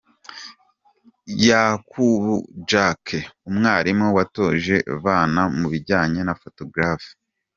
[1.47, 2.35] Yakubu
[2.69, 3.03] Jack,
[3.49, 7.15] umwarimu watoje aba bana mu bijyanye na Photographie.